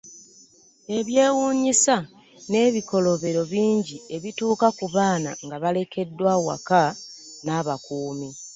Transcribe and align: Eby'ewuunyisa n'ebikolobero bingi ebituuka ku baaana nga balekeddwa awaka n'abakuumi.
Eby'ewuunyisa 0.97 1.95
n'ebikolobero 2.49 3.41
bingi 3.51 3.97
ebituuka 4.15 4.67
ku 4.77 4.85
baaana 4.95 5.31
nga 5.45 5.57
balekeddwa 5.63 6.31
awaka 6.37 6.81
n'abakuumi. 7.43 8.29